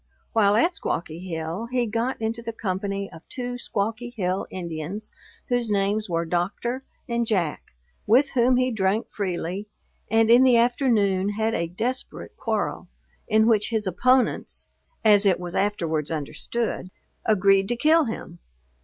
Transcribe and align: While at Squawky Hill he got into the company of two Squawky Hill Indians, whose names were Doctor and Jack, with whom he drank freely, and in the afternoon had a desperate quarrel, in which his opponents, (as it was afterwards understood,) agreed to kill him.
While 0.33 0.55
at 0.55 0.73
Squawky 0.73 1.19
Hill 1.19 1.67
he 1.67 1.85
got 1.85 2.19
into 2.19 2.41
the 2.41 2.51
company 2.53 3.07
of 3.11 3.21
two 3.29 3.53
Squawky 3.59 4.11
Hill 4.17 4.47
Indians, 4.49 5.11
whose 5.49 5.69
names 5.69 6.09
were 6.09 6.25
Doctor 6.25 6.83
and 7.07 7.27
Jack, 7.27 7.61
with 8.07 8.31
whom 8.31 8.57
he 8.57 8.71
drank 8.71 9.09
freely, 9.11 9.67
and 10.09 10.31
in 10.31 10.41
the 10.43 10.57
afternoon 10.57 11.29
had 11.33 11.53
a 11.53 11.67
desperate 11.67 12.35
quarrel, 12.35 12.87
in 13.27 13.45
which 13.45 13.69
his 13.69 13.85
opponents, 13.85 14.69
(as 15.05 15.23
it 15.23 15.39
was 15.39 15.53
afterwards 15.53 16.09
understood,) 16.09 16.89
agreed 17.23 17.67
to 17.67 17.75
kill 17.75 18.05
him. 18.05 18.39